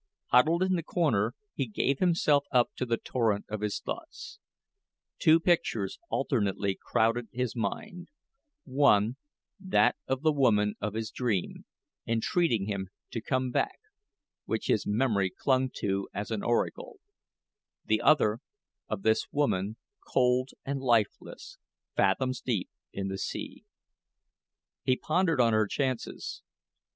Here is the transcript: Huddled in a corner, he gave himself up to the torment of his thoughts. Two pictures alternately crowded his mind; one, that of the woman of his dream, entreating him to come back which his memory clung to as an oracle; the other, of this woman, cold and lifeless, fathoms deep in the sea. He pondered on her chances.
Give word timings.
Huddled 0.31 0.63
in 0.63 0.75
a 0.79 0.81
corner, 0.81 1.35
he 1.53 1.67
gave 1.67 1.99
himself 1.99 2.45
up 2.49 2.71
to 2.77 2.87
the 2.87 2.97
torment 2.97 3.45
of 3.49 3.61
his 3.61 3.79
thoughts. 3.79 4.39
Two 5.19 5.39
pictures 5.39 5.99
alternately 6.09 6.73
crowded 6.73 7.27
his 7.31 7.55
mind; 7.55 8.09
one, 8.63 9.17
that 9.59 9.97
of 10.07 10.23
the 10.23 10.31
woman 10.31 10.73
of 10.81 10.95
his 10.95 11.11
dream, 11.11 11.65
entreating 12.07 12.65
him 12.65 12.87
to 13.11 13.21
come 13.21 13.51
back 13.51 13.77
which 14.45 14.65
his 14.65 14.87
memory 14.87 15.29
clung 15.29 15.69
to 15.75 16.09
as 16.15 16.31
an 16.31 16.41
oracle; 16.41 16.97
the 17.85 18.01
other, 18.01 18.39
of 18.87 19.03
this 19.03 19.27
woman, 19.31 19.77
cold 20.11 20.49
and 20.65 20.81
lifeless, 20.81 21.59
fathoms 21.95 22.41
deep 22.41 22.71
in 22.91 23.07
the 23.07 23.19
sea. 23.19 23.65
He 24.81 24.95
pondered 24.97 25.39
on 25.39 25.53
her 25.53 25.67
chances. 25.67 26.41